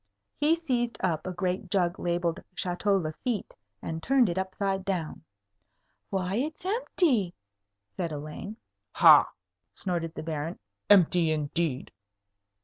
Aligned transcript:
He 0.39 0.55
seized 0.55 0.97
up 1.01 1.27
a 1.27 1.31
great 1.31 1.69
jug 1.69 1.99
labelled 1.99 2.43
"Château 2.55 2.99
Lafitte," 3.03 3.55
and 3.83 4.01
turned 4.01 4.29
it 4.29 4.37
upside 4.39 4.83
down. 4.83 5.23
"Why, 6.09 6.37
it's 6.37 6.65
empty!" 6.65 7.35
said 7.91 8.11
Elaine. 8.11 8.57
"Ha!" 8.93 9.29
snorted 9.75 10.15
the 10.15 10.23
Baron; 10.23 10.57
"empty 10.89 11.29
indeed." 11.31 11.91